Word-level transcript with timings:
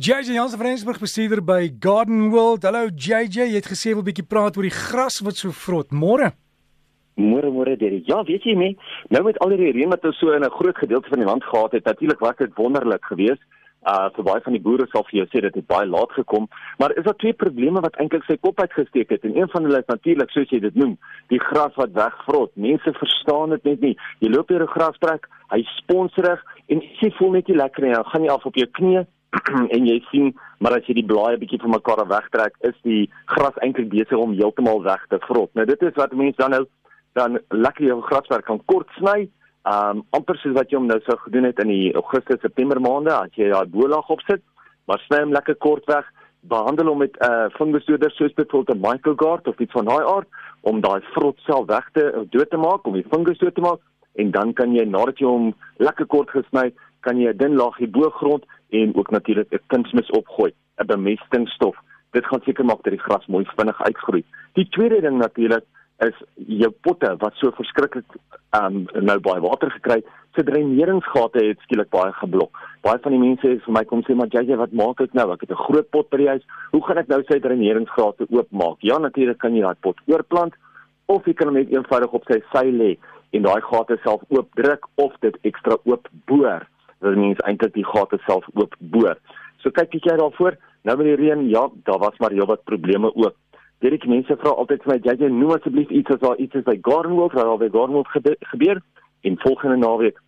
JJ 0.00 0.32
Jansen 0.32 0.58
van 0.58 0.66
Rensburg 0.66 0.98
bestuurder 0.98 1.42
by 1.44 1.74
Garden 1.78 2.30
World. 2.30 2.62
Hallo 2.64 2.86
JJ, 2.88 3.50
jy 3.50 3.58
het 3.58 3.66
gesê 3.68 3.90
wil 3.92 4.04
bietjie 4.06 4.24
praat 4.24 4.56
oor 4.56 4.64
die 4.64 4.72
gras 4.72 5.18
wat 5.20 5.36
so 5.36 5.52
vrot. 5.52 5.90
Môre. 5.92 6.30
Môre 7.20 7.50
môre 7.52 7.74
Derek. 7.76 8.06
Ja, 8.08 8.22
weet 8.24 8.46
jy 8.48 8.54
nie, 8.56 8.70
nou 9.12 9.20
met 9.26 9.36
al 9.44 9.52
die 9.52 9.68
reën 9.74 9.92
wat 9.92 10.06
ons 10.08 10.16
so 10.16 10.32
in 10.32 10.40
'n 10.40 10.56
groot 10.56 10.78
gedeelte 10.80 11.12
van 11.12 11.20
die 11.20 11.28
land 11.28 11.44
gehad 11.44 11.76
het, 11.76 11.84
natuurlik 11.84 12.24
was 12.24 12.40
dit 12.40 12.56
wonderlik 12.56 13.04
geweest. 13.04 13.44
Uh 13.84 14.08
vir 14.16 14.24
baie 14.24 14.40
van 14.40 14.56
die 14.56 14.62
boere 14.62 14.86
sal 14.88 15.04
vir 15.10 15.18
jou 15.20 15.26
sê 15.28 15.44
dit 15.44 15.54
het 15.54 15.66
baie 15.66 15.86
laat 15.86 16.12
gekom, 16.16 16.48
maar 16.78 16.96
is 16.96 17.04
daar 17.04 17.20
twee 17.20 17.36
probleme 17.36 17.80
wat 17.80 17.96
eintlik 18.00 18.24
sy 18.24 18.36
kop 18.40 18.60
uitgesteek 18.60 19.10
het 19.10 19.24
en 19.24 19.36
een 19.36 19.52
van 19.52 19.64
hulle 19.64 19.84
is 19.84 19.92
natuurlik 19.92 20.30
soos 20.30 20.48
jy 20.48 20.60
dit 20.60 20.74
noem, 20.74 20.96
die 21.28 21.40
gras 21.40 21.76
wat 21.76 21.92
wegvrot. 21.92 22.56
Mense 22.56 22.92
verstaan 22.92 23.50
dit 23.50 23.64
net 23.64 23.80
nie. 23.80 23.96
Jy 24.20 24.28
loop 24.30 24.48
deur 24.48 24.62
'n 24.62 24.76
grastrek, 24.76 25.28
hy 25.50 25.62
sponsrig 25.76 26.40
en 26.68 26.80
jy 26.80 27.10
voel 27.18 27.32
net 27.32 27.48
nie 27.48 27.56
lekker 27.56 27.82
nie. 27.84 27.94
Gaan 27.94 28.24
jy 28.24 28.30
af 28.30 28.46
op 28.46 28.56
jou 28.56 28.66
knieë 28.66 29.06
en 29.74 29.86
jy 29.86 29.98
sien 30.10 30.32
maar 30.60 30.76
as 30.76 30.86
jy 30.88 30.98
die 31.00 31.06
blaaie 31.08 31.38
bietjie 31.40 31.60
van 31.62 31.72
mekaar 31.72 32.02
wegtrek, 32.10 32.56
is 32.68 32.76
die 32.84 33.08
gras 33.32 33.56
eintlik 33.64 33.88
besig 33.92 34.18
om 34.18 34.36
heeltemal 34.36 34.82
weg 34.84 35.02
te 35.08 35.18
vrot. 35.24 35.50
Nou 35.56 35.64
dit 35.66 35.82
is 35.82 35.96
wat 35.96 36.12
mense 36.12 36.40
dan 36.40 36.56
nou 36.56 36.64
dan 37.18 37.40
lekker 37.50 37.88
jou 37.88 37.98
graswerk 38.06 38.46
kan 38.46 38.60
kort 38.70 38.90
sny. 38.98 39.28
Um 39.66 40.04
amper 40.16 40.38
soos 40.38 40.54
wat 40.56 40.70
jy 40.70 40.78
hom 40.78 40.86
nou 40.90 41.00
sou 41.06 41.16
gedoen 41.24 41.48
het 41.48 41.58
in 41.64 41.72
die 41.72 41.92
Augustus 41.98 42.40
September 42.44 42.80
maande 42.80 43.12
as 43.16 43.32
jy 43.34 43.50
daai 43.50 43.72
bolag 43.72 44.12
opsit, 44.14 44.44
maar 44.86 45.02
sny 45.06 45.24
hom 45.24 45.34
lekker 45.34 45.58
kort 45.64 45.88
weg. 45.90 46.06
Behandel 46.50 46.92
hom 46.92 47.02
met 47.02 47.16
'n 47.16 47.24
uh, 47.24 47.48
fungusdoder 47.56 48.12
soos 48.12 48.34
byvoorbeeld 48.34 48.76
'n 48.76 48.84
Michael 48.86 49.16
Gard 49.16 49.48
of 49.48 49.58
iets 49.58 49.72
van 49.72 49.84
daai 49.84 50.04
aard 50.04 50.28
om 50.62 50.80
daai 50.80 51.00
vrot 51.14 51.38
sel 51.46 51.66
weg 51.66 51.88
te 51.92 52.26
dood 52.30 52.50
te 52.50 52.56
maak, 52.56 52.86
om 52.86 52.94
die 52.94 53.06
fungus 53.10 53.38
dood 53.38 53.54
te 53.54 53.60
maak 53.60 53.80
en 54.14 54.30
dan 54.30 54.52
kan 54.52 54.74
jy 54.74 54.84
nadat 54.84 55.18
jy 55.18 55.26
hom 55.26 55.52
lekker 55.78 56.06
kort 56.06 56.30
gesny, 56.30 56.72
kan 57.00 57.20
jy 57.20 57.32
'n 57.32 57.36
dun 57.36 57.56
laagie 57.56 57.88
bo 57.88 58.10
grond 58.10 58.44
en 58.70 58.94
ook 58.94 59.10
natuurlik 59.10 59.52
'n 59.52 59.66
kunsmis 59.66 60.10
opgooi, 60.10 60.52
'n 60.78 60.86
bemestingsstof. 60.86 61.76
Dit 62.10 62.26
gaan 62.26 62.42
seker 62.44 62.64
maak 62.64 62.82
dat 62.82 62.92
die 62.92 63.02
gras 63.06 63.26
mooi 63.26 63.44
vinnig 63.56 63.82
uitgroei. 63.82 64.24
Die 64.52 64.68
tweede 64.68 65.00
ding 65.00 65.18
natuurlik 65.18 65.64
is 65.98 66.16
jou 66.34 66.70
potte 66.80 67.16
wat 67.18 67.34
so 67.34 67.50
verskriklik 67.50 68.04
um 68.56 68.86
nou 69.00 69.18
baie 69.20 69.40
water 69.40 69.70
gekry 69.70 70.00
het, 70.00 70.06
se 70.34 70.44
dreineringsgate 70.46 71.44
het 71.44 71.58
skielik 71.60 71.90
baie 71.90 72.12
geblok. 72.12 72.56
Baie 72.86 72.98
van 73.02 73.12
die 73.12 73.20
mense 73.20 73.46
sê 73.46 73.60
vir 73.64 73.74
my 73.76 73.84
kom 73.84 74.02
sê 74.06 74.16
maar 74.16 74.30
JJ 74.32 74.56
wat 74.56 74.72
maak 74.72 75.00
ek 75.00 75.14
nou? 75.18 75.32
Ek 75.32 75.40
het 75.40 75.50
'n 75.50 75.64
groot 75.66 75.90
pot 75.90 76.10
by 76.10 76.16
die 76.16 76.28
huis. 76.28 76.44
Hoe 76.72 76.82
gaan 76.86 76.98
ek 76.98 77.08
nou 77.08 77.22
sy 77.28 77.38
dreineringsgate 77.40 78.26
oopmaak? 78.30 78.78
Ja, 78.80 78.98
natuurlik 78.98 79.38
kan 79.38 79.54
jy 79.54 79.62
daai 79.62 79.80
pot 79.80 79.96
oorplant 80.06 80.54
of 81.06 81.24
jy 81.26 81.34
kan 81.34 81.48
hom 81.48 81.56
net 81.56 81.70
eenvoudig 81.70 82.12
op 82.12 82.24
sy 82.30 82.42
sy 82.52 82.66
lê 82.70 82.96
en 83.32 83.42
daai 83.42 83.60
gate 83.60 83.98
self 84.02 84.22
oopdruk 84.28 84.86
of 84.96 85.12
dit 85.20 85.36
ekstra 85.42 85.76
oop 85.84 86.08
boor 86.26 86.66
dat 87.00 87.16
mens 87.16 87.38
eintlik 87.48 87.74
die 87.74 87.86
gate 87.86 88.18
self 88.26 88.46
oop 88.54 88.74
boor. 88.78 89.16
So 89.60 89.70
kyk 89.70 89.92
jy 89.92 90.16
daarvoor, 90.16 90.56
nou 90.82 90.96
met 90.96 91.06
die 91.06 91.18
reën, 91.20 91.48
ja, 91.48 91.68
daar 91.84 91.98
was 91.98 92.16
maar 92.18 92.30
heelwat 92.36 92.64
probleme 92.64 93.14
ook. 93.14 93.36
Dit 93.80 94.04
mense 94.04 94.36
vra 94.36 94.50
altyd 94.60 94.82
vir 94.84 94.92
my, 94.92 94.98
jy 95.04 95.28
noem 95.28 95.54
asseblief 95.56 95.90
iets 95.90 96.12
as 96.12 96.20
daar 96.20 96.36
iets 96.36 96.54
is 96.54 96.64
by 96.64 96.76
Gardenwold, 96.84 97.32
waar 97.32 97.52
albei 97.54 97.70
Gardenwold 97.72 98.08
gebeur 98.52 98.82
en 99.20 99.38
volgende 99.40 99.76
naweek 99.76 100.20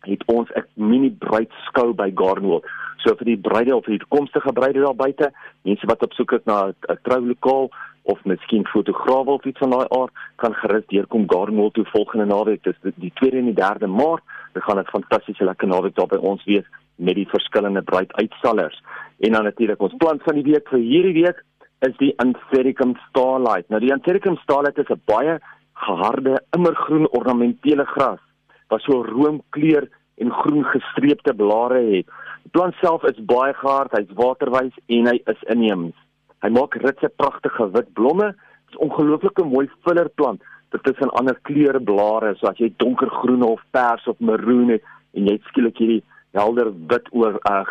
het 0.00 0.22
ons 0.26 0.48
'n 0.54 0.64
mini 0.74 1.10
bruidskou 1.10 1.92
by 1.94 2.10
Gardenwold. 2.14 2.64
So 2.96 3.14
vir 3.14 3.24
die 3.24 3.36
bruide 3.36 3.76
of 3.76 3.84
vir 3.84 3.98
die 3.98 4.06
toekomstige 4.06 4.52
bruide 4.52 4.80
daar 4.80 4.94
buite, 4.94 5.32
mense 5.62 5.86
wat 5.86 6.02
op 6.02 6.12
soek 6.12 6.32
is 6.32 6.44
na 6.44 6.72
'n 6.88 6.98
troulokaal 7.02 7.70
of 8.02 8.24
miskien 8.24 8.66
fotograwe 8.66 9.30
of 9.30 9.44
iets 9.44 9.58
van 9.58 9.70
daai 9.70 9.86
aard, 9.88 10.12
kan 10.36 10.54
gerus 10.54 10.86
deurkom 10.86 11.24
Gardenwold 11.26 11.74
toe 11.74 11.84
volgende 11.84 12.24
naweek, 12.24 12.62
dis 12.62 12.76
die 12.94 13.12
2de 13.14 13.36
en 13.36 13.44
die 13.44 13.54
3de 13.54 13.86
Maart. 13.86 14.22
Dit 14.60 14.68
gaan 14.68 14.78
'n 14.78 14.96
fantastiese 14.98 15.44
lekker 15.44 15.68
naweek 15.68 15.94
daar 15.94 16.06
by 16.06 16.16
ons 16.16 16.44
wees 16.44 16.66
met 16.96 17.14
die 17.14 17.28
verskillende 17.28 17.82
bruiduitstallers. 17.82 18.82
En 19.18 19.32
dan 19.32 19.44
natuurlik 19.44 19.80
ons 19.80 19.94
plan 19.96 20.18
van 20.20 20.34
die 20.34 20.52
week 20.52 20.68
vir 20.68 20.78
hierdie 20.78 21.22
week 21.22 21.44
is 21.78 21.96
die 21.96 22.12
Anthericum 22.18 22.96
Starlight. 23.08 23.68
Nou 23.68 23.80
die 23.80 23.92
Anthericum 23.92 24.36
Starlight 24.36 24.78
is 24.78 24.90
'n 24.90 25.02
baie 25.04 25.40
geharde, 25.72 26.42
immergroen 26.50 27.08
ornamentele 27.08 27.84
gras 27.84 28.20
wat 28.68 28.80
so 28.80 29.02
roomkleur 29.02 29.88
en 30.16 30.30
groen 30.30 30.64
gestreepte 30.64 31.34
blare 31.34 31.80
het. 31.80 32.06
Die 32.42 32.50
plant 32.50 32.74
self 32.74 33.02
is 33.04 33.24
baie 33.24 33.54
gehard, 33.54 33.92
hy's 33.92 34.12
waterwys 34.14 34.76
en 34.86 35.06
hy 35.06 35.20
is 35.24 35.42
inheems. 35.42 35.94
Hy 36.42 36.48
maak 36.48 36.74
ritse 36.74 37.08
pragtige 37.16 37.70
wit 37.70 37.92
blomme. 37.92 38.26
Dit 38.26 38.70
is 38.70 38.76
ongelooflike 38.76 39.44
mooi 39.44 39.70
fillerplant 39.84 40.42
dit 40.70 40.86
is 40.86 41.00
'n 41.00 41.16
ander 41.18 41.38
kleure 41.42 41.80
blare 41.80 42.34
so 42.36 42.46
as 42.46 42.58
jy 42.58 42.72
donkergroen 42.76 43.42
of 43.42 43.60
pers 43.70 44.06
of 44.06 44.18
maroon 44.18 44.68
het 44.68 44.82
en 45.14 45.26
jy 45.26 45.38
skielik 45.48 45.78
hierdie 45.78 46.02
helder 46.32 46.70
wit 46.86 47.06
oor 47.10 47.38
uh, 47.50 47.64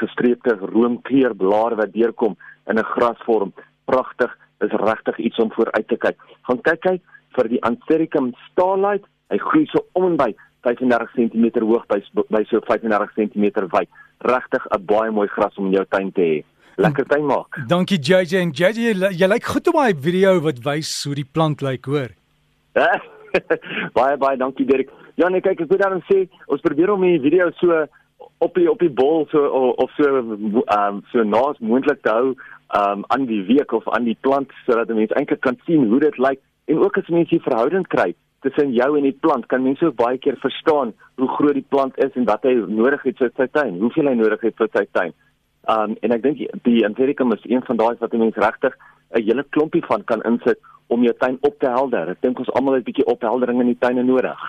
gestreepte 0.00 0.56
roomkleur 0.72 1.34
blare 1.36 1.76
wat 1.76 1.92
deurkom 1.92 2.36
in 2.66 2.78
'n 2.78 2.90
grasvorm 2.94 3.52
pragtig 3.84 4.32
is 4.60 4.72
regtig 4.72 5.18
iets 5.18 5.38
om 5.38 5.52
vooruit 5.52 5.88
te 5.88 5.96
kyk. 5.96 6.16
Gaan 6.42 6.60
kyk 6.60 6.80
kyk 6.80 7.02
vir 7.36 7.48
die 7.48 7.62
Anthericum 7.62 8.32
starlight 8.50 9.04
hy 9.30 9.38
groei 9.38 9.66
so 9.66 9.84
om 9.92 10.06
en 10.06 10.16
by 10.16 10.34
35 10.66 11.12
cm 11.14 11.60
hoog 11.60 11.86
by 11.86 12.00
by 12.30 12.44
so 12.50 12.60
35 12.60 13.12
cm 13.14 13.68
wyd. 13.70 13.88
Regtig 14.18 14.66
'n 14.70 14.86
baie 14.86 15.10
mooi 15.10 15.28
gras 15.28 15.56
om 15.56 15.66
in 15.66 15.72
jou 15.72 15.84
tuin 15.84 16.12
te 16.12 16.20
hê 16.20 16.44
lekker 16.78 17.04
tuin 17.04 17.26
maak. 17.26 17.58
Dankie 17.68 17.98
JJ 17.98 18.38
en 18.38 18.50
JJ 18.50 18.78
jy, 18.78 19.10
jy 19.10 19.26
lyk 19.26 19.44
goed 19.44 19.68
op 19.68 19.74
my 19.74 19.92
video 19.94 20.40
wat 20.40 20.58
wys 20.64 21.04
hoe 21.04 21.14
die 21.14 21.28
plant 21.32 21.62
lyk 21.62 21.86
hoor 21.86 22.08
baie 23.98 24.16
baie 24.16 24.36
dankie 24.36 24.66
Dirk. 24.66 24.92
Ja 25.20 25.28
nee 25.28 25.44
kyk 25.44 25.64
ek 25.64 25.72
wil 25.72 25.82
dan 25.82 26.02
sê 26.10 26.26
ons 26.46 26.64
probeer 26.64 26.94
om 26.94 27.02
die 27.06 27.20
video 27.22 27.50
so 27.60 27.86
op 28.38 28.54
die 28.54 28.68
op 28.70 28.78
die 28.82 28.92
bol 29.00 29.26
so 29.32 29.72
of 29.84 29.90
so 29.96 30.20
ehm 30.20 30.62
um, 30.78 31.02
so 31.12 31.24
naas 31.24 31.58
moontlik 31.58 32.02
te 32.02 32.14
hou 32.14 32.34
um, 32.80 33.04
aan 33.08 33.26
die 33.26 33.42
week 33.50 33.72
of 33.72 33.88
aan 33.88 34.06
die 34.08 34.18
plant 34.20 34.52
sodat 34.66 34.94
mense 34.94 35.14
eintlik 35.18 35.42
kan 35.46 35.58
sien 35.66 35.88
hoe 35.90 36.00
dit 36.00 36.18
lyk 36.18 36.40
en 36.68 36.82
ook 36.84 36.98
as 36.98 37.12
mense 37.12 37.34
die 37.34 37.44
verhouding 37.44 37.86
kry 37.94 38.12
tussen 38.46 38.74
jou 38.74 38.90
en 38.98 39.06
die 39.06 39.16
plant 39.26 39.46
kan 39.50 39.64
mense 39.64 39.86
ook 39.86 39.96
baie 39.98 40.18
keer 40.18 40.36
verstaan 40.42 40.92
hoe 41.18 41.28
groot 41.36 41.56
die 41.58 41.66
plant 41.74 41.96
is 42.04 42.14
en 42.14 42.28
wat 42.28 42.44
hy 42.46 42.54
nodig 42.80 43.02
het 43.08 43.18
vir 43.18 43.32
sy 43.36 43.48
tuin, 43.50 43.80
hoeveel 43.82 44.10
hy 44.10 44.14
nodig 44.18 44.44
het 44.46 44.56
vir 44.60 44.70
sy 44.76 44.84
tuin. 44.94 45.14
Um, 45.68 45.96
en 46.06 46.14
ek 46.14 46.22
dink 46.22 46.44
die 46.64 46.84
Anthericum 46.86 47.34
is 47.34 47.42
een 47.50 47.64
van 47.66 47.80
daai 47.80 47.98
wat 48.00 48.14
mense 48.14 48.40
regtig 48.40 48.76
'n 49.16 49.24
hele 49.26 49.44
klompie 49.56 49.82
van 49.88 50.04
kan 50.04 50.22
insit 50.22 50.60
om 50.88 51.02
jou 51.04 51.14
tuin 51.18 51.36
op 51.40 51.58
te 51.60 51.68
helder. 51.68 52.12
Ek 52.14 52.22
dink 52.24 52.38
ons 52.38 52.50
almal 52.56 52.78
het 52.78 52.82
'n 52.82 52.90
bietjie 52.90 53.06
opheldering 53.06 53.60
in 53.60 53.66
die 53.72 53.78
tuine 53.78 54.02
nodig. 54.02 54.40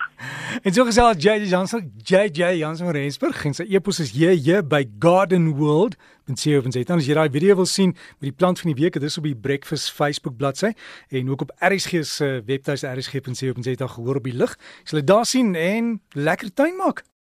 En 0.62 0.72
so 0.72 0.84
gesels 0.84 1.22
JJ 1.22 1.48
Jansen, 1.48 1.92
JJ 2.02 2.56
Jansen 2.58 2.86
van 2.86 2.94
Rensburg 2.94 3.44
en 3.44 3.54
sy 3.54 3.66
e-pos 3.68 4.00
is 4.00 4.12
JJ 4.12 4.62
by 4.62 4.84
Garden 4.98 5.56
World. 5.56 5.96
En 6.26 6.36
sien 6.36 6.58
of 6.58 6.64
jy 6.64 6.84
dan 6.84 6.98
as 6.98 7.06
jy 7.06 7.14
daai 7.14 7.30
video 7.30 7.56
wil 7.56 7.66
sien 7.66 7.90
met 8.20 8.28
die 8.30 8.32
plant 8.32 8.60
van 8.60 8.72
die 8.72 8.82
week, 8.82 8.92
dit 8.92 9.02
is 9.02 9.18
op 9.18 9.24
die 9.24 9.34
Breakfast 9.34 9.92
Facebook 9.92 10.36
bladsy 10.36 10.72
en 11.10 11.30
ook 11.30 11.42
op 11.42 11.52
RSG 11.58 12.04
se 12.04 12.42
webtuis 12.46 12.82
rsg.co.za 12.82 13.86
gehoor 13.86 14.22
die 14.22 14.36
lig. 14.36 14.56
Jy 14.82 14.86
sal 14.92 14.98
dit 15.02 15.08
daar 15.08 15.26
sien 15.26 15.54
en 15.54 16.00
lekker 16.14 16.54
tuin 16.54 16.76
maak. 16.76 17.02